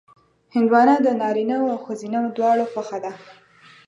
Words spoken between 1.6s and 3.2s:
او ښځینهوو دواړو خوښه ده.